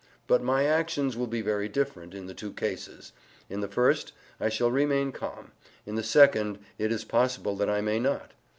[0.25, 3.11] But my actions will be very different in the two cases:
[3.49, 5.51] in the first, I shall remain calm;
[5.85, 8.31] in the second, it is possible that I may not.